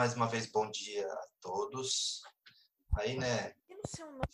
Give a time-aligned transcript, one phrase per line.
[0.00, 2.22] mais uma vez bom dia a todos.
[2.96, 3.52] Aí, né,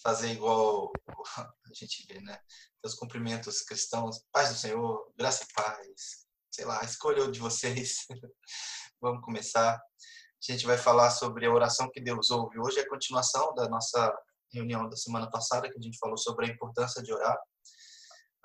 [0.01, 0.93] fazer igual
[1.37, 2.41] a gente vê, né?
[2.85, 6.25] Os cumprimentos cristãos, paz do Senhor, graça e paz.
[6.53, 8.07] Sei lá, escolha de vocês.
[9.03, 9.75] Vamos começar.
[9.75, 12.61] A gente vai falar sobre a oração que Deus ouve.
[12.61, 14.17] Hoje é a continuação da nossa
[14.53, 17.37] reunião da semana passada, que a gente falou sobre a importância de orar.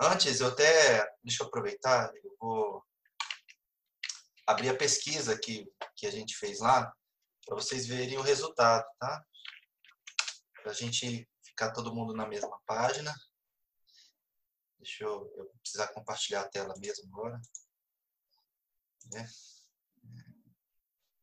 [0.01, 2.83] Antes, eu até, deixa eu aproveitar, eu vou
[4.47, 6.91] abrir a pesquisa que, que a gente fez lá,
[7.45, 9.25] para vocês verem o resultado, tá?
[10.61, 13.13] Para a gente ficar todo mundo na mesma página.
[14.77, 17.39] Deixa eu, eu precisar compartilhar a tela mesmo agora.
[19.11, 19.27] Né?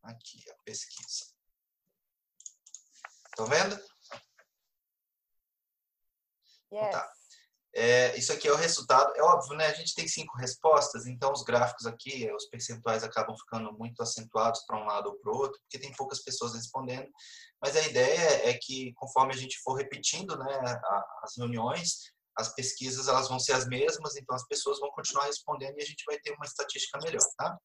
[0.03, 1.35] Aqui, a pesquisa.
[3.27, 3.75] Estão vendo?
[3.75, 3.89] Yes.
[6.71, 7.18] Então tá.
[7.81, 9.13] É, isso aqui é o resultado.
[9.15, 9.67] É óbvio, né?
[9.67, 14.65] A gente tem cinco respostas, então os gráficos aqui, os percentuais acabam ficando muito acentuados
[14.67, 17.09] para um lado ou para o outro, porque tem poucas pessoas respondendo.
[17.63, 20.81] Mas a ideia é que, conforme a gente for repetindo né,
[21.23, 25.79] as reuniões, as pesquisas elas vão ser as mesmas, então as pessoas vão continuar respondendo
[25.79, 27.57] e a gente vai ter uma estatística melhor, tá?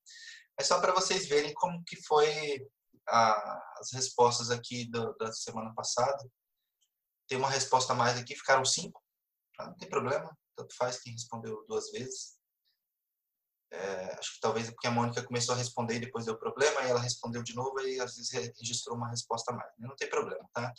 [0.59, 2.63] É só para vocês verem como que foi
[3.09, 6.23] a, as respostas aqui do, da semana passada.
[7.27, 9.02] Tem uma resposta a mais aqui, ficaram cinco
[9.59, 12.37] não tem problema, tanto faz quem respondeu duas vezes.
[13.71, 16.89] É, acho que talvez porque a Mônica começou a responder e depois deu problema, e
[16.89, 19.71] ela respondeu de novo e às vezes registrou uma resposta a mais.
[19.77, 19.87] Né?
[19.87, 20.71] Não tem problema, tá?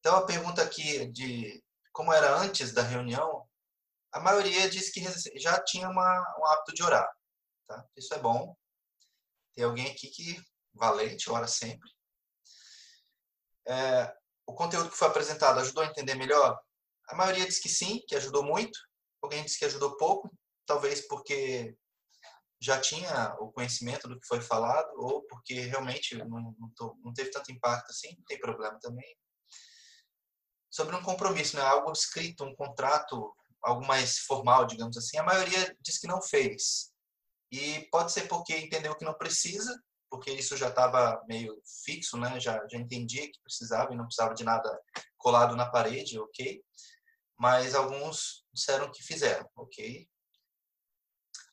[0.00, 3.46] Então a pergunta aqui de como era antes da reunião,
[4.12, 5.02] a maioria disse que
[5.38, 7.08] já tinha uma, um hábito de orar,
[7.66, 7.86] tá?
[7.96, 8.56] Isso é bom.
[9.54, 10.42] Tem alguém aqui que
[10.74, 11.88] valente, ora sempre.
[13.66, 14.14] É,
[14.46, 16.58] o conteúdo que foi apresentado ajudou a entender melhor?
[17.12, 18.78] A maioria diz que sim, que ajudou muito.
[19.22, 20.34] Alguém diz que ajudou pouco,
[20.66, 21.76] talvez porque
[22.58, 27.12] já tinha o conhecimento do que foi falado ou porque realmente não, não, tô, não
[27.12, 29.14] teve tanto impacto assim, não tem problema também.
[30.70, 31.62] Sobre um compromisso, né?
[31.62, 33.30] algo escrito, um contrato,
[33.62, 36.92] algo mais formal, digamos assim, a maioria diz que não fez.
[37.50, 42.40] E pode ser porque entendeu que não precisa, porque isso já estava meio fixo, né?
[42.40, 44.80] já, já entendia que precisava e não precisava de nada
[45.18, 46.62] colado na parede, ok?
[47.42, 50.08] Mas alguns disseram que fizeram, ok?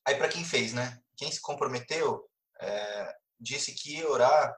[0.05, 1.01] Aí para quem fez, né?
[1.17, 2.29] Quem se comprometeu
[2.61, 4.55] é, disse que ia orar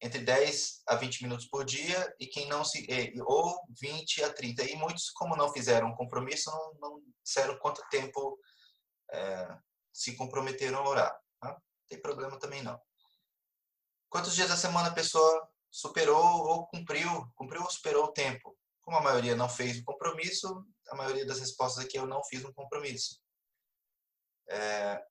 [0.00, 2.86] entre 10 a 20 minutos por dia e quem não se
[3.26, 7.82] ou 20 a 30 e muitos como não fizeram um compromisso não, não disseram quanto
[7.90, 8.38] tempo
[9.10, 9.58] é,
[9.92, 11.50] se comprometeram a orar tá?
[11.50, 12.80] não tem problema também não
[14.08, 18.96] quantos dias da semana a pessoa superou ou cumpriu cumpriu ou superou o tempo como
[18.96, 22.52] a maioria não fez o compromisso, a maioria das respostas aqui eu não fiz um
[22.52, 23.20] compromisso.
[24.48, 25.02] É,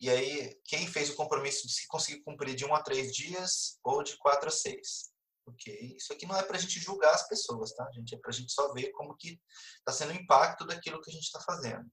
[0.00, 3.78] e aí, quem fez o compromisso de se conseguir cumprir de um a três dias
[3.82, 5.10] ou de quatro a seis?
[5.46, 5.94] Ok?
[5.96, 8.14] Isso aqui não é para a gente julgar as pessoas, tá, gente?
[8.14, 9.40] É para a gente só ver como que
[9.78, 11.88] está sendo o impacto daquilo que a gente está fazendo.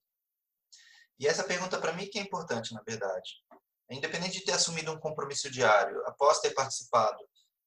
[1.20, 3.32] E essa pergunta para mim que é importante, na verdade.
[3.90, 7.18] Independente de ter assumido um compromisso diário, após ter participado,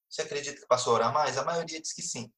[0.09, 1.39] você acredita que passou a orar mais?
[1.39, 2.33] A maioria diz que sim.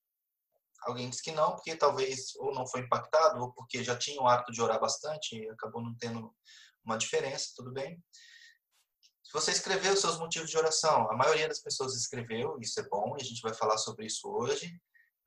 [0.83, 4.27] Alguém diz que não, porque talvez ou não foi impactado, ou porque já tinha o
[4.27, 6.35] hábito de orar bastante e acabou não tendo
[6.85, 8.03] uma diferença, tudo bem.
[9.23, 12.89] Se você escreveu os seus motivos de oração, a maioria das pessoas escreveu, isso é
[12.89, 14.73] bom, e a gente vai falar sobre isso hoje.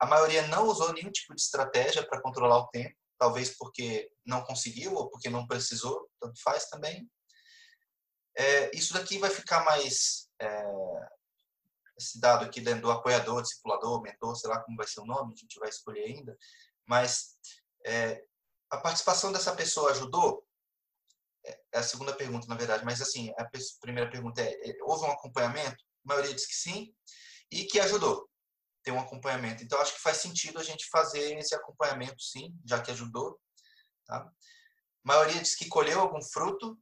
[0.00, 4.42] A maioria não usou nenhum tipo de estratégia para controlar o tempo, talvez porque não
[4.42, 7.08] conseguiu ou porque não precisou, tanto faz também.
[8.36, 10.64] É, isso daqui vai ficar mais é,
[11.96, 15.34] esse dado aqui dentro do apoiador, discipulador, mentor, sei lá como vai ser o nome,
[15.34, 16.36] a gente vai escolher ainda,
[16.86, 17.36] mas
[17.86, 18.24] é,
[18.70, 20.46] a participação dessa pessoa ajudou?
[21.44, 23.48] É, é a segunda pergunta, na verdade, mas assim, a
[23.80, 25.84] primeira pergunta é, é, houve um acompanhamento?
[26.04, 26.94] A maioria diz que sim,
[27.50, 28.28] e que ajudou
[28.82, 29.62] ter um acompanhamento.
[29.62, 33.38] Então, acho que faz sentido a gente fazer esse acompanhamento, sim, já que ajudou.
[34.06, 34.16] Tá?
[34.18, 34.32] A
[35.04, 36.78] maioria diz que colheu algum fruto,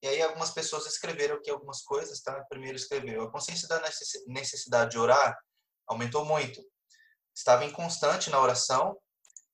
[0.00, 2.44] e aí algumas pessoas escreveram aqui algumas coisas, tá?
[2.48, 3.82] Primeiro escreveu: a consciência da
[4.26, 5.36] necessidade de orar
[5.86, 6.62] aumentou muito.
[7.34, 8.96] Estava inconstante na oração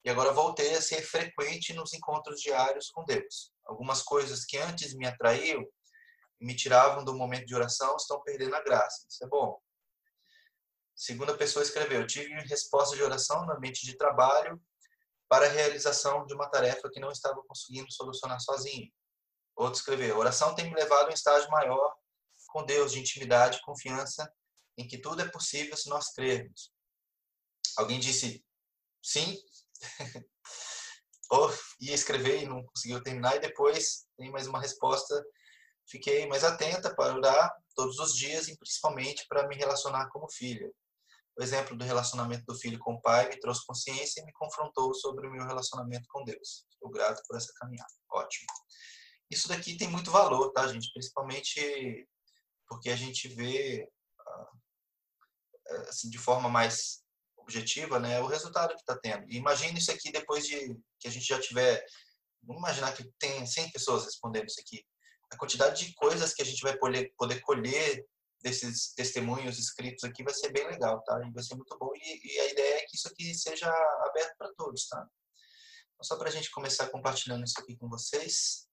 [0.05, 3.53] e agora voltei a ser frequente nos encontros diários com Deus.
[3.65, 5.65] Algumas coisas que antes me atraíam
[6.41, 9.07] e me tiravam do momento de oração estão perdendo a graça.
[9.09, 9.59] Isso é bom.
[10.95, 14.61] Segunda pessoa escreveu: tive resposta de oração no ambiente de trabalho
[15.27, 18.93] para a realização de uma tarefa que não estava conseguindo solucionar sozinho.
[19.57, 21.95] Outro escreveu: oração tem me levado a um estágio maior
[22.49, 24.33] com Deus, de intimidade confiança
[24.77, 26.73] em que tudo é possível se nós crermos.
[27.77, 28.45] Alguém disse
[29.03, 29.37] sim,
[31.31, 35.25] ou ia escrever e não conseguiu terminar, e depois tem mais uma resposta
[35.89, 40.71] fiquei mais atenta para orar todos os dias e principalmente para me relacionar como filha.
[41.37, 44.95] O exemplo do relacionamento do filho com o pai me trouxe consciência e me confrontou
[44.95, 46.65] sobre o meu relacionamento com Deus.
[46.71, 47.91] Estou grato por essa caminhada.
[48.13, 48.47] Ótimo.
[49.35, 50.93] Isso daqui tem muito valor, tá, gente?
[50.93, 52.09] Principalmente
[52.69, 54.51] porque a gente vê ah,
[55.89, 57.03] assim, de forma mais
[57.37, 59.29] objetiva, né, o resultado que está tendo.
[59.29, 61.85] E imagine isso aqui depois de que a gente já tiver,
[62.43, 64.85] vamos imaginar que tem 100 pessoas respondendo isso aqui.
[65.33, 68.07] A quantidade de coisas que a gente vai poder, poder colher
[68.41, 71.21] desses testemunhos escritos aqui vai ser bem legal, tá?
[71.27, 71.91] E vai ser muito bom.
[71.97, 73.69] E, e a ideia é que isso aqui seja
[74.07, 75.05] aberto para todos, tá?
[75.95, 78.69] Então, só para a gente começar compartilhando isso aqui com vocês,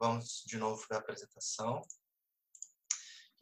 [0.00, 1.82] vamos de novo para a apresentação.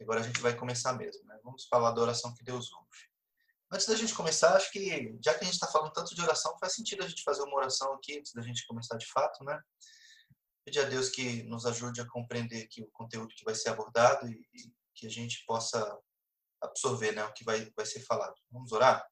[0.01, 1.39] Agora a gente vai começar mesmo, né?
[1.43, 3.09] Vamos falar da oração que Deus ouve.
[3.71, 6.57] Antes da gente começar, acho que, já que a gente está falando tanto de oração,
[6.59, 9.59] faz sentido a gente fazer uma oração aqui, antes da gente começar de fato, né?
[10.65, 14.27] Pedir a Deus que nos ajude a compreender aqui o conteúdo que vai ser abordado
[14.27, 15.97] e, e que a gente possa
[16.61, 18.35] absorver né, o que vai, vai ser falado.
[18.51, 19.05] Vamos orar?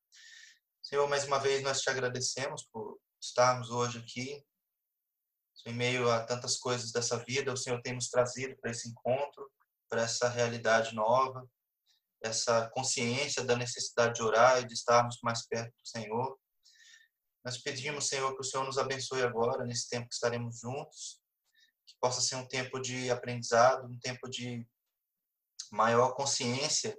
[0.81, 4.43] Senhor, mais uma vez nós te agradecemos por estarmos hoje aqui.
[5.67, 9.51] Em meio a tantas coisas dessa vida, o Senhor tem nos trazido para esse encontro,
[9.89, 11.45] para essa realidade nova,
[12.23, 16.39] essa consciência da necessidade de orar e de estarmos mais perto do Senhor.
[17.43, 21.21] Nós pedimos, Senhor, que o Senhor nos abençoe agora, nesse tempo que estaremos juntos,
[21.85, 24.65] que possa ser um tempo de aprendizado, um tempo de
[25.69, 26.97] maior consciência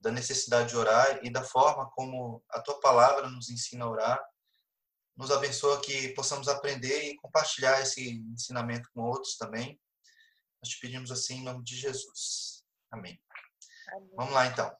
[0.00, 4.24] da necessidade de orar e da forma como a tua palavra nos ensina a orar.
[5.16, 9.80] Nos abençoa que possamos aprender e compartilhar esse ensinamento com outros também.
[10.62, 12.62] Nós te pedimos assim em nome de Jesus.
[12.90, 13.18] Amém.
[13.88, 14.10] Amém.
[14.14, 14.70] Vamos lá então.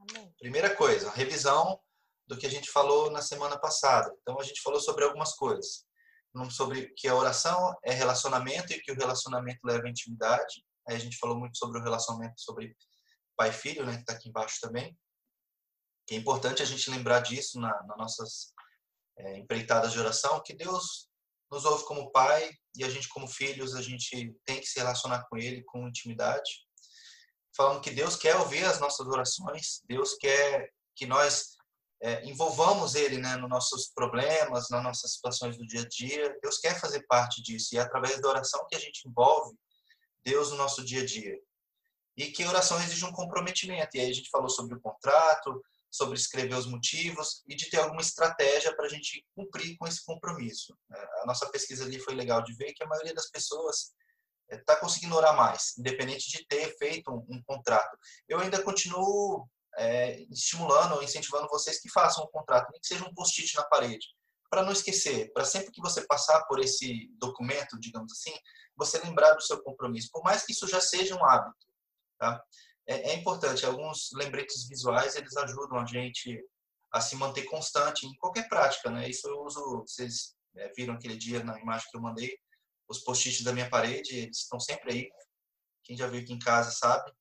[0.00, 0.34] Amém.
[0.38, 1.80] Primeira coisa, revisão
[2.26, 4.14] do que a gente falou na semana passada.
[4.20, 5.86] Então a gente falou sobre algumas coisas.
[6.50, 10.62] Sobre que a oração é relacionamento e que o relacionamento leva à intimidade.
[10.86, 12.76] Aí a gente falou muito sobre o relacionamento sobre
[13.34, 14.96] pai e filho, né, que está aqui embaixo também.
[16.06, 18.52] Que é importante a gente lembrar disso na, nas nossas
[19.20, 21.08] é, empreitadas de oração, que Deus
[21.50, 25.26] nos ouve como pai e a gente como filhos, a gente tem que se relacionar
[25.28, 26.50] com ele com intimidade.
[27.56, 31.56] Falando que Deus quer ouvir as nossas orações, Deus quer que nós
[32.02, 36.38] é, envolvamos ele né, nos nossos problemas, nas nossas situações do dia a dia.
[36.42, 39.54] Deus quer fazer parte disso e é através da oração que a gente envolve
[40.24, 41.36] Deus no nosso dia a dia.
[42.16, 43.96] E que oração exige um comprometimento.
[43.96, 47.78] E aí a gente falou sobre o contrato, sobre escrever os motivos e de ter
[47.78, 50.76] alguma estratégia para a gente cumprir com esse compromisso.
[51.22, 53.92] A nossa pesquisa ali foi legal de ver que a maioria das pessoas
[54.48, 57.96] está eh, conseguindo orar mais, independente de ter feito um, um contrato.
[58.28, 63.14] Eu ainda continuo é, estimulando, incentivando vocês que façam um contrato, nem que seja um
[63.14, 64.06] post-it na parede,
[64.48, 68.36] para não esquecer, para sempre que você passar por esse documento, digamos assim,
[68.76, 71.66] você lembrar do seu compromisso, por mais que isso já seja um hábito.
[72.18, 72.42] Tá?
[72.90, 76.44] É, é importante, alguns lembretes visuais, eles ajudam a gente
[76.92, 79.08] a se manter constante em qualquer prática, né?
[79.08, 82.36] Isso eu uso, vocês é, viram aquele dia na imagem que eu mandei,
[82.88, 85.08] os post-its da minha parede, eles estão sempre aí.
[85.84, 87.12] Quem já viu aqui em casa sabe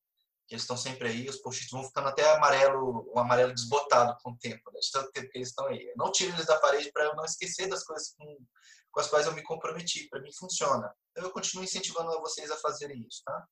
[0.47, 4.31] que eles estão sempre aí, os post-its vão ficando até amarelo, um amarelo desbotado com
[4.31, 4.79] o tempo, né?
[4.79, 5.85] de tanto tempo que eles estão aí.
[5.89, 8.25] Eu não tiro eles da parede para eu não esquecer das coisas com,
[8.91, 10.09] com as quais eu me comprometi.
[10.09, 10.91] Para mim funciona.
[11.11, 13.47] Então eu continuo incentivando vocês a fazerem isso, tá?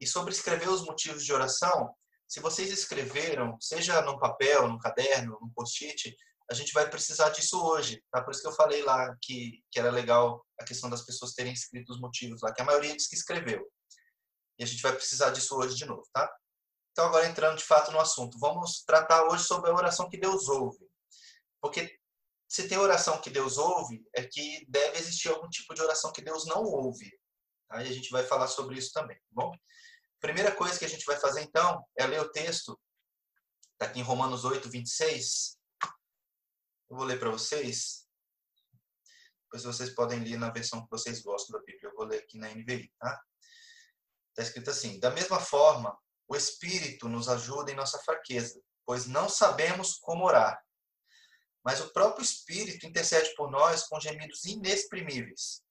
[0.00, 1.92] E sobre escrever os motivos de oração,
[2.26, 6.14] se vocês escreveram, seja no papel, no caderno, no post-it,
[6.50, 8.22] a gente vai precisar disso hoje, tá?
[8.22, 11.52] Por isso que eu falei lá que, que era legal a questão das pessoas terem
[11.52, 13.66] escrito os motivos lá, que a maioria diz que escreveu.
[14.58, 16.30] E a gente vai precisar disso hoje de novo, tá?
[16.92, 20.48] Então, agora entrando de fato no assunto, vamos tratar hoje sobre a oração que Deus
[20.48, 20.84] ouve.
[21.60, 21.98] Porque
[22.48, 26.22] se tem oração que Deus ouve, é que deve existir algum tipo de oração que
[26.22, 27.10] Deus não ouve.
[27.70, 29.52] Aí a gente vai falar sobre isso também, tá bom?
[30.20, 32.78] Primeira coisa que a gente vai fazer então é ler o texto,
[33.72, 35.56] está aqui em Romanos 8, 26.
[36.90, 38.08] Eu vou ler para vocês.
[39.44, 41.88] Depois vocês podem ler na versão que vocês gostam da Bíblia.
[41.88, 43.22] Eu vou ler aqui na NVI, tá?
[44.30, 45.96] Está escrito assim: Da mesma forma,
[46.26, 50.60] o Espírito nos ajuda em nossa fraqueza, pois não sabemos como orar.
[51.64, 55.62] Mas o próprio Espírito intercede por nós com gemidos inexprimíveis.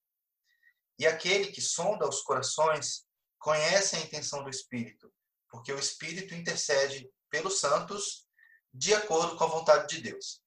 [0.98, 3.07] E aquele que sonda os corações
[3.38, 5.12] conhece a intenção do Espírito,
[5.48, 8.26] porque o Espírito intercede pelos santos
[8.72, 10.42] de acordo com a vontade de Deus.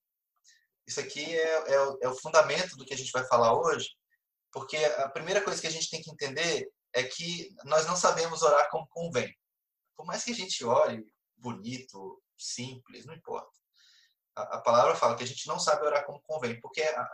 [0.88, 3.89] Isso aqui é, é, é o fundamento do que a gente vai falar hoje,
[4.51, 8.41] porque a primeira coisa que a gente tem que entender é que nós não sabemos
[8.41, 9.33] orar como convém.
[9.95, 11.05] Por mais que a gente ore
[11.38, 13.51] bonito, simples, não importa.
[14.36, 17.10] A, a palavra fala que a gente não sabe orar como convém, porque a,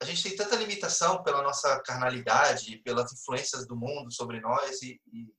[0.00, 5.00] a gente tem tanta limitação pela nossa carnalidade, pelas influências do mundo sobre nós e,
[5.12, 5.34] e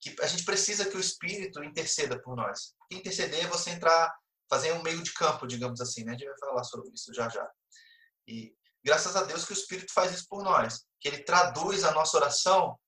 [0.00, 2.74] que a gente precisa que o Espírito interceda por nós.
[2.78, 4.14] Porque interceder é você entrar,
[4.50, 6.12] fazer um meio de campo, digamos assim, né?
[6.12, 7.50] A gente vai falar sobre isso já já.
[8.28, 8.54] E
[8.84, 12.18] graças a Deus que o Espírito faz isso por nós, que ele traduz a nossa
[12.18, 12.78] oração,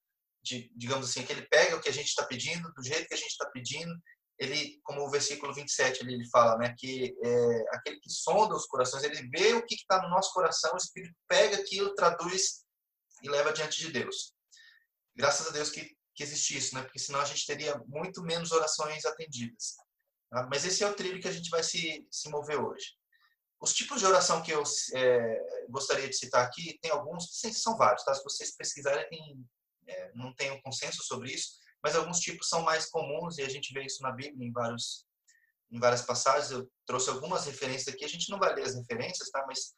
[0.43, 3.15] de, digamos assim, que ele pega o que a gente está pedindo, do jeito que
[3.15, 3.91] a gente está pedindo,
[4.39, 8.67] ele, como o versículo 27 ali, ele fala, né, que é, aquele que sonda os
[8.67, 12.63] corações, ele vê o que está no nosso coração, o Espírito pega aquilo, traduz
[13.23, 14.33] e leva diante de Deus.
[15.15, 18.51] Graças a Deus que, que existe isso, né, porque senão a gente teria muito menos
[18.51, 19.75] orações atendidas.
[20.29, 20.47] Tá?
[20.51, 22.95] Mas esse é o trilho que a gente vai se, se mover hoje.
[23.59, 24.61] Os tipos de oração que eu
[24.93, 28.13] é, gostaria de citar aqui, tem alguns, são vários, tá?
[28.13, 29.43] Se vocês pesquisarem, tem,
[29.87, 33.49] é, não tem um consenso sobre isso, mas alguns tipos são mais comuns e a
[33.49, 35.05] gente vê isso na Bíblia em vários
[35.69, 36.51] em várias passagens.
[36.51, 38.05] Eu trouxe algumas referências aqui.
[38.05, 39.43] A gente não vai ler as referências, tá?
[39.45, 39.75] Mas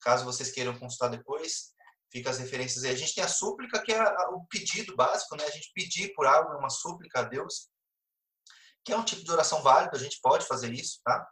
[0.00, 1.74] caso vocês queiram consultar depois,
[2.10, 2.92] fica as referências aí.
[2.92, 5.44] A gente tem a súplica, que é o pedido básico, né?
[5.44, 7.68] A gente pedir por algo, uma súplica a Deus,
[8.84, 11.26] que é um tipo de oração válido, a gente pode fazer isso, tá?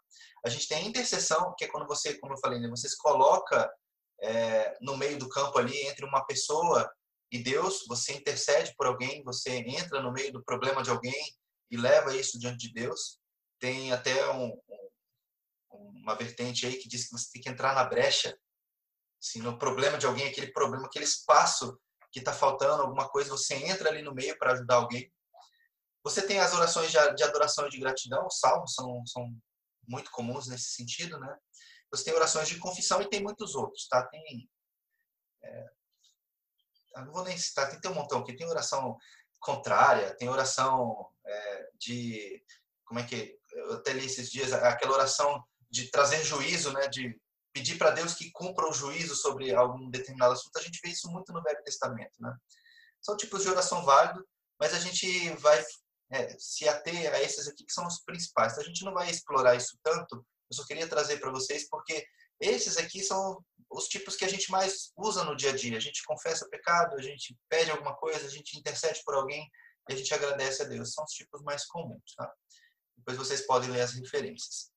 [0.45, 2.69] A gente tem a intercessão, que é quando você, como eu falei, né?
[2.69, 3.71] você se coloca
[4.21, 6.91] é, no meio do campo ali entre uma pessoa
[7.35, 11.37] e Deus, você intercede por alguém, você entra no meio do problema de alguém
[11.69, 13.19] e leva isso diante de Deus.
[13.59, 14.53] Tem até um,
[15.73, 18.39] um, uma vertente aí que diz que você tem que entrar na brecha,
[19.21, 21.77] assim, no problema de alguém, aquele problema, aquele espaço
[22.13, 25.13] que está faltando alguma coisa, você entra ali no meio para ajudar alguém.
[26.05, 29.37] Você tem as orações de adoração e de gratidão, os salmos são, são
[29.89, 31.37] muito comuns nesse sentido, né?
[31.91, 34.07] Você tem orações de confissão e tem muitos outros, tá?
[34.07, 34.49] Tem
[35.43, 35.67] é,
[36.97, 38.37] não vou nem citar, tem, tem um montão aqui.
[38.37, 38.97] Tem oração
[39.41, 42.43] contrária, tem oração é, de.
[42.85, 43.39] Como é que.
[43.53, 46.89] Eu até li esses dias, aquela oração de trazer juízo, né?
[46.89, 47.19] De
[47.53, 50.57] pedir para Deus que cumpra o juízo sobre algum determinado assunto.
[50.59, 52.35] A gente vê isso muito no Velho Testamento, né?
[53.01, 54.27] São tipos de oração válido,
[54.59, 55.65] mas a gente vai
[56.11, 58.53] é, se ater a esses aqui que são os principais.
[58.53, 60.17] Então, a gente não vai explorar isso tanto.
[60.17, 62.05] Eu só queria trazer para vocês porque
[62.45, 65.77] esses aqui são os tipos que a gente mais usa no dia a dia.
[65.77, 69.49] A gente confessa pecado, a gente pede alguma coisa, a gente intercede por alguém
[69.89, 70.93] e a gente agradece a Deus.
[70.93, 72.33] São os tipos mais comuns, tá?
[72.97, 74.71] Depois vocês podem ler as referências.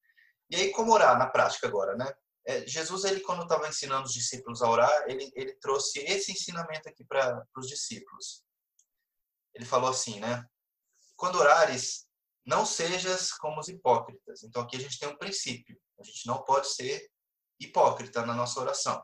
[0.50, 2.12] E aí, como orar na prática agora, né?
[2.46, 6.88] É, Jesus, ele quando estava ensinando os discípulos a orar, ele, ele trouxe esse ensinamento
[6.88, 8.42] aqui para os discípulos.
[9.54, 10.46] Ele falou assim, né?
[11.16, 12.08] Quando orares,
[12.46, 14.44] não sejas como os hipócritas.
[14.44, 15.78] Então aqui a gente tem um princípio.
[16.00, 17.10] A gente não pode ser
[17.60, 19.04] hipócrita na nossa oração.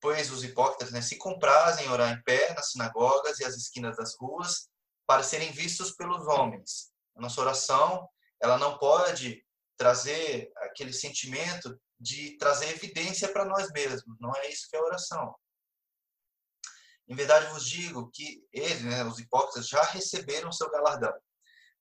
[0.00, 3.96] Pois os hipócritas né, se comprazem em orar em pé nas sinagogas e as esquinas
[3.96, 4.68] das ruas
[5.06, 6.90] para serem vistos pelos homens.
[7.16, 8.08] A nossa oração,
[8.40, 9.44] ela não pode
[9.76, 14.16] trazer aquele sentimento de trazer evidência para nós mesmos.
[14.18, 15.34] Não é isso que é oração.
[17.08, 21.12] Em verdade vos digo que eles, né, os hipócritas, já receberam seu galardão.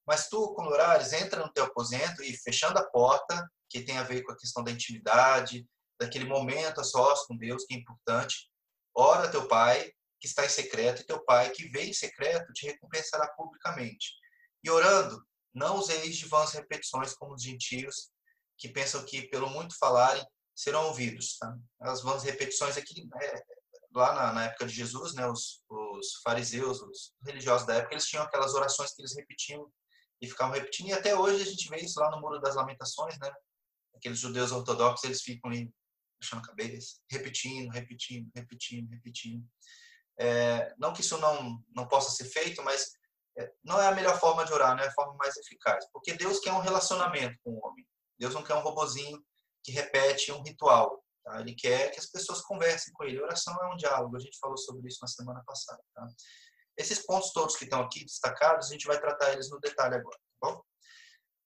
[0.10, 4.04] Mas tu, quando orares, entra no teu aposento e, fechando a porta, que tem a
[4.04, 8.50] ver com a questão da intimidade, daquele momento a sós com Deus, que é importante.
[8.96, 12.66] Ora teu Pai, que está em secreto, e teu Pai, que vem em secreto, te
[12.66, 14.16] recompensará publicamente.
[14.64, 15.24] E orando,
[15.54, 18.10] não useis de vãs repetições como os gentios,
[18.58, 20.26] que pensam que, pelo muito falarem,
[20.56, 21.38] serão ouvidos.
[21.38, 21.56] Tá?
[21.82, 23.44] As vãs repetições aqui, é,
[23.94, 28.08] lá na, na, época de Jesus, né, os, os fariseus, os religiosos da época, eles
[28.08, 29.72] tinham aquelas orações que eles repetiam
[30.22, 30.88] e ficavam repetindo.
[30.88, 33.32] E até hoje a gente vê isso lá no Muro das Lamentações, né?
[33.96, 35.72] aqueles judeus ortodoxos, eles ficam ali
[36.20, 39.46] puxando a cabeça, repetindo, repetindo, repetindo, repetindo.
[40.20, 42.92] É, não que isso não, não possa ser feito, mas
[43.38, 45.86] é, não é a melhor forma de orar, não é a forma mais eficaz.
[45.94, 47.86] Porque Deus quer um relacionamento com o homem.
[48.18, 49.24] Deus não quer um robozinho
[49.64, 51.02] que repete um ritual.
[51.24, 51.40] Tá?
[51.40, 53.22] Ele quer que as pessoas conversem com ele.
[53.22, 54.18] Oração é um diálogo.
[54.18, 55.82] A gente falou sobre isso na semana passada.
[55.96, 56.06] Tá?
[56.80, 60.18] Esses pontos todos que estão aqui destacados, a gente vai tratar eles no detalhe agora.
[60.40, 60.64] Tá bom?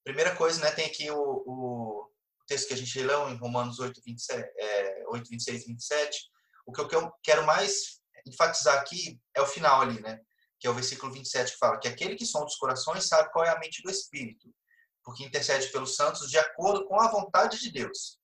[0.04, 2.10] Primeira coisa, né, tem aqui o, o
[2.46, 6.30] texto que a gente leu em Romanos 8, 27, é, 8 26 e 27,
[6.66, 10.20] o que eu quero mais enfatizar aqui é o final ali, né?
[10.60, 13.44] Que é o versículo 27 que fala que aquele que som dos corações sabe qual
[13.44, 14.54] é a mente do Espírito,
[15.02, 18.20] porque intercede pelos santos de acordo com a vontade de Deus.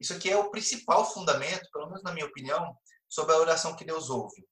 [0.00, 2.76] Isso aqui é o principal fundamento, pelo menos na minha opinião,
[3.08, 4.44] sobre a oração que Deus ouve.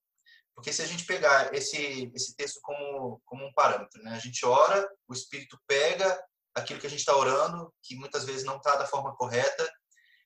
[0.59, 4.17] Porque se a gente pegar esse, esse texto como, como um parâmetro, né?
[4.17, 6.21] a gente ora, o Espírito pega
[6.53, 9.73] aquilo que a gente está orando, que muitas vezes não está da forma correta,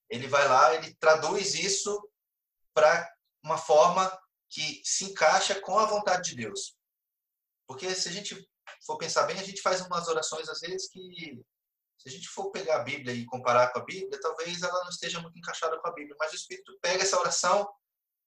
[0.09, 2.11] ele vai lá, ele traduz isso
[2.73, 3.07] para
[3.45, 4.11] uma forma
[4.49, 6.79] que se encaixa com a vontade de Deus.
[7.69, 8.35] Porque se a gente
[8.87, 11.45] for pensar bem, a gente faz umas orações às vezes que
[11.99, 14.89] Se a gente for pegar a Bíblia e comparar com a Bíblia, talvez ela não
[14.89, 17.71] esteja muito encaixada com a Bíblia, mas o Espírito pega essa oração,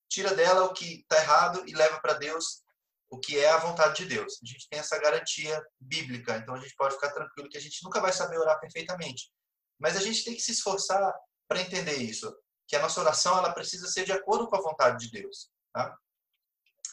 [0.09, 2.63] tira dela o que está errado e leva para Deus
[3.09, 4.39] o que é a vontade de Deus.
[4.41, 7.83] A gente tem essa garantia bíblica, então a gente pode ficar tranquilo que a gente
[7.83, 9.31] nunca vai saber orar perfeitamente.
[9.79, 11.13] Mas a gente tem que se esforçar
[11.47, 12.35] para entender isso,
[12.67, 15.50] que a nossa oração ela precisa ser de acordo com a vontade de Deus.
[15.74, 15.95] Tá?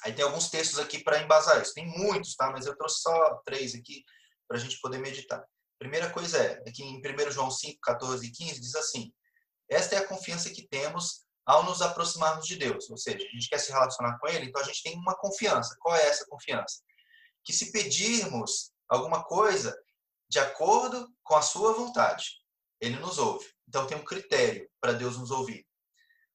[0.04, 1.75] Aí tem alguns textos aqui para embasar isso.
[1.75, 2.50] Tem muitos, tá?
[2.50, 4.04] Mas eu trouxe só três aqui
[4.49, 5.42] para a gente poder meditar.
[5.78, 9.12] Primeira coisa é, aqui em 1 João 5, 14 e 15, diz assim:
[9.69, 12.89] Esta é a confiança que temos ao nos aproximarmos de Deus.
[12.91, 15.77] Ou seja, a gente quer se relacionar com Ele, então a gente tem uma confiança.
[15.81, 16.83] Qual é essa confiança?
[17.45, 19.77] Que se pedirmos alguma coisa
[20.29, 22.41] de acordo com a Sua vontade,
[22.81, 23.47] Ele nos ouve.
[23.69, 25.67] Então tem um critério para Deus nos ouvir.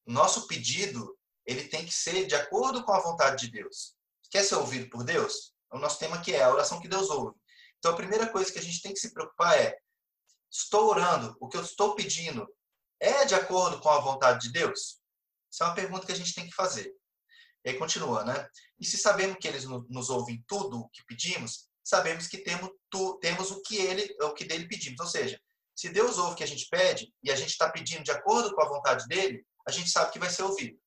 [0.05, 3.95] Nosso pedido ele tem que ser de acordo com a vontade de Deus.
[4.29, 5.53] Quer ser ouvido por Deus?
[5.71, 7.37] O nosso tema aqui é a oração que Deus ouve.
[7.79, 9.77] Então, a primeira coisa que a gente tem que se preocupar é:
[10.51, 12.45] estou orando, o que eu estou pedindo
[12.99, 14.99] é de acordo com a vontade de Deus?
[15.51, 16.93] Isso é uma pergunta que a gente tem que fazer.
[17.65, 18.47] E aí continua, né?
[18.79, 23.17] E se sabemos que eles nos ouvem tudo o que pedimos, sabemos que temos, tu,
[23.19, 24.99] temos o que ele, o que dele pedimos.
[24.99, 25.39] Ou seja,
[25.75, 28.53] se Deus ouve o que a gente pede e a gente está pedindo de acordo
[28.53, 30.79] com a vontade dele, a gente sabe que vai ser ouvido.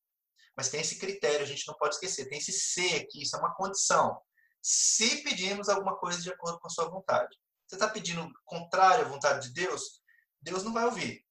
[0.57, 3.39] Mas tem esse critério, a gente não pode esquecer, tem esse C aqui, isso é
[3.39, 4.21] uma condição.
[4.63, 7.37] Se pedirmos alguma coisa de acordo com a sua vontade.
[7.67, 10.03] Você está pedindo contrário à vontade de Deus,
[10.43, 11.25] Deus não vai ouvir.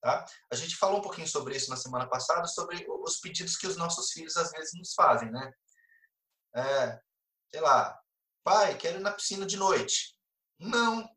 [0.00, 0.24] Tá?
[0.50, 3.76] A gente falou um pouquinho sobre isso na semana passada, sobre os pedidos que os
[3.76, 5.52] nossos filhos às vezes nos fazem, né?
[6.54, 7.00] É,
[7.50, 7.98] sei lá,
[8.44, 10.16] pai, quero ir na piscina de noite.
[10.58, 11.08] Não,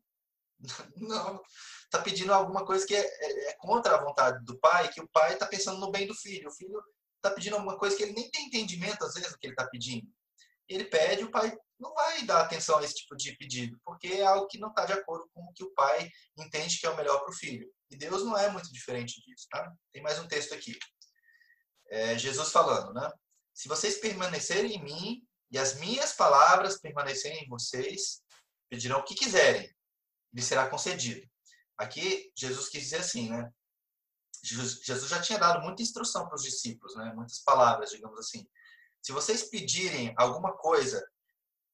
[0.96, 1.42] não.
[1.84, 5.08] Está pedindo alguma coisa que é, é, é, contra a vontade do pai, que o
[5.08, 6.48] pai está pensando no bem do filho.
[6.48, 6.80] O filho
[7.16, 9.66] está pedindo alguma coisa que ele nem tem entendimento, às vezes, do que ele está
[9.68, 10.06] pedindo.
[10.68, 14.24] Ele pede, o pai não vai dar atenção a esse tipo de pedido, porque é
[14.24, 16.08] algo que não está de acordo com o que o pai
[16.38, 17.68] entende que é o melhor para o filho.
[17.90, 19.46] E Deus não é muito diferente disso.
[19.50, 19.72] Tá?
[19.92, 20.78] Tem mais um texto aqui.
[21.90, 23.10] É Jesus falando, né?
[23.52, 28.22] Se vocês permanecerem em mim e as minhas palavras permanecerem em vocês,
[28.68, 29.74] pedirão o que quiserem,
[30.32, 31.28] lhe será concedido.
[31.76, 33.50] Aqui, Jesus quis dizer assim, né?
[34.42, 37.12] Jesus já tinha dado muita instrução para os discípulos, né?
[37.14, 38.48] muitas palavras, digamos assim.
[39.02, 41.04] Se vocês pedirem alguma coisa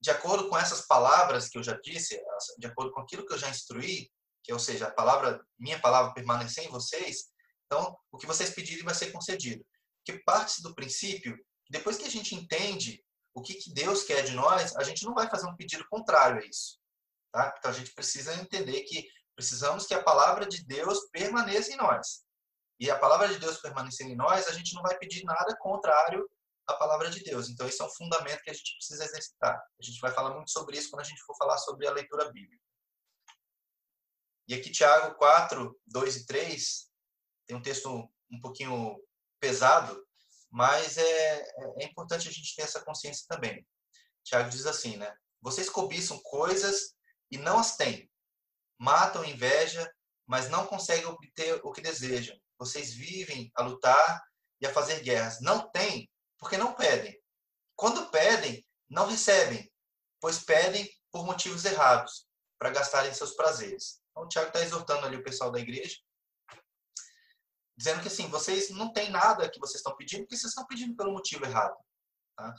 [0.01, 2.21] de acordo com essas palavras que eu já disse,
[2.59, 4.11] de acordo com aquilo que eu já instruí,
[4.47, 7.27] que ou seja, a palavra, minha palavra permanecer em vocês,
[7.67, 9.67] então o que vocês pedirem vai ser concedido.
[9.99, 11.37] Porque parte do princípio,
[11.69, 13.05] depois que a gente entende
[13.35, 16.41] o que, que Deus quer de nós, a gente não vai fazer um pedido contrário
[16.41, 16.79] a isso.
[17.33, 17.53] Tá?
[17.59, 22.25] Então a gente precisa entender que precisamos que a palavra de Deus permaneça em nós
[22.79, 26.29] e a palavra de Deus permanecer em nós, a gente não vai pedir nada contrário
[26.67, 27.49] à palavra de Deus.
[27.49, 29.57] Então, esse é um fundamento que a gente precisa exercitar.
[29.57, 32.31] A gente vai falar muito sobre isso quando a gente for falar sobre a leitura
[32.31, 32.63] bíblica.
[34.49, 36.91] E aqui, Tiago 4, 2 e 3,
[37.47, 38.97] tem um texto um pouquinho
[39.41, 40.05] pesado,
[40.51, 41.41] mas é,
[41.81, 43.67] é importante a gente ter essa consciência também.
[44.25, 45.15] Tiago diz assim, né?
[45.41, 46.95] Vocês cobiçam coisas
[47.31, 48.11] e não as têm.
[48.79, 49.91] Matam inveja,
[50.27, 54.23] mas não conseguem obter o que desejam vocês vivem a lutar
[54.61, 55.41] e a fazer guerras.
[55.41, 57.19] Não tem, porque não pedem.
[57.75, 59.71] Quando pedem, não recebem,
[60.21, 62.26] pois pedem por motivos errados,
[62.59, 64.01] para gastarem seus prazeres.
[64.11, 65.97] Então, o Tiago está exortando ali o pessoal da igreja,
[67.77, 70.97] dizendo que assim, vocês não têm nada que vocês estão pedindo, porque vocês estão pedindo
[70.97, 71.77] pelo motivo errado.
[72.37, 72.55] Tá?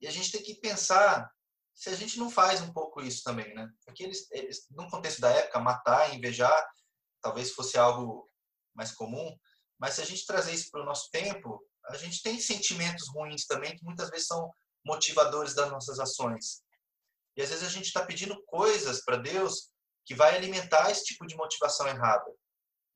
[0.00, 1.30] E a gente tem que pensar
[1.74, 3.70] se a gente não faz um pouco isso também, né?
[3.84, 6.68] Porque eles, eles no contexto da época, matar, invejar,
[7.22, 8.28] talvez fosse algo
[8.74, 9.36] mais comum.
[9.78, 13.46] Mas se a gente trazer isso para o nosso tempo, a gente tem sentimentos ruins
[13.46, 14.52] também que muitas vezes são
[14.84, 16.62] motivadores das nossas ações.
[17.38, 19.70] E às vezes a gente está pedindo coisas para Deus
[20.04, 22.26] que vai alimentar esse tipo de motivação errada.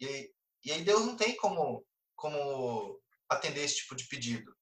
[0.00, 0.32] E,
[0.64, 4.52] e aí Deus não tem como, como atender esse tipo de pedido.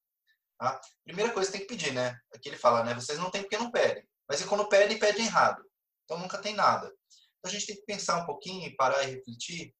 [0.58, 0.78] Tá?
[1.02, 2.14] Primeira coisa tem que pedir, né?
[2.34, 2.92] Aqui ele fala, né?
[2.94, 4.06] Vocês não têm porque não pedem.
[4.28, 5.64] Mas e quando pedem, pedem errado.
[6.04, 6.86] Então nunca tem nada.
[7.38, 9.74] Então a gente tem que pensar um pouquinho, parar e refletir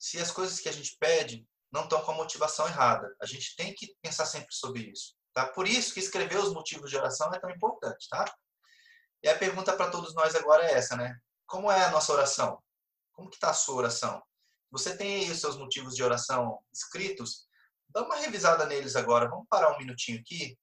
[0.00, 3.14] se as coisas que a gente pede não estão com a motivação errada.
[3.20, 5.14] A gente tem que pensar sempre sobre isso.
[5.34, 5.46] Tá?
[5.46, 8.08] Por isso que escrever os motivos de oração é tão importante.
[8.08, 8.24] Tá?
[9.26, 11.18] E a pergunta para todos nós agora é essa, né?
[11.48, 12.62] Como é a nossa oração?
[13.12, 14.22] Como que está a sua oração?
[14.70, 17.48] Você tem aí os seus motivos de oração escritos?
[17.88, 19.28] Dá uma revisada neles agora.
[19.28, 20.56] Vamos parar um minutinho aqui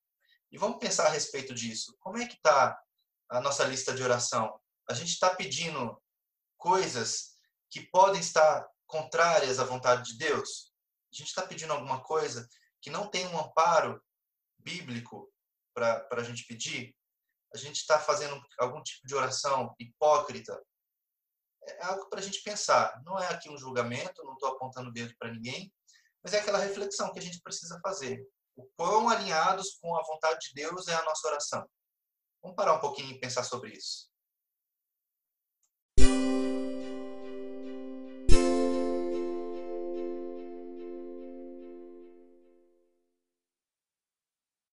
[0.49, 1.93] e vamos pensar a respeito disso.
[1.99, 2.81] Como é que está
[3.27, 4.57] a nossa lista de oração?
[4.89, 6.01] A gente está pedindo
[6.57, 7.35] coisas
[7.69, 10.71] que podem estar contrárias à vontade de Deus?
[11.11, 12.47] A gente está pedindo alguma coisa
[12.81, 14.01] que não tem um amparo
[14.57, 15.29] bíblico
[15.73, 16.95] para a gente pedir?
[17.53, 20.59] A gente está fazendo algum tipo de oração hipócrita?
[21.67, 23.01] é algo para a gente pensar.
[23.05, 25.73] Não é aqui um julgamento, não estou apontando o dedo para ninguém,
[26.23, 28.25] mas é aquela reflexão que a gente precisa fazer.
[28.55, 31.67] O quão alinhados com a vontade de Deus é a nossa oração.
[32.41, 34.11] Vamos parar um pouquinho e pensar sobre isso.